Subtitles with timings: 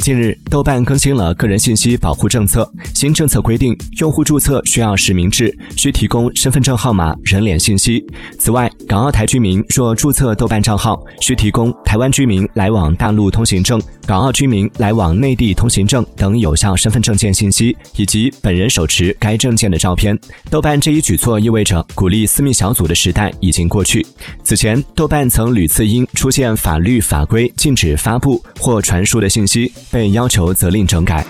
[0.00, 2.68] 近日，豆瓣更新了个人信息保护政策。
[2.94, 8.04] 新政策规定，用户注册需要实名制，需提供身份证号码、人脸信息。
[8.38, 20.18] 此外，港澳台居民若注册豆瓣账号，需提供台湾居民来往大陆通行证、港澳居民来往内地通行证等有效身份证件信息，以及本人手持该证件的照片。
[20.48, 24.06] 豆瓣这一举措意味着鼓励私密小组的时代已经过去。
[24.42, 31.24] 此前，豆瓣曾屡次因出现法律法规禁止发布或传输的信息被要求责令整改。